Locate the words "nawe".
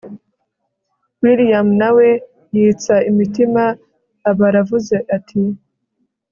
1.81-2.07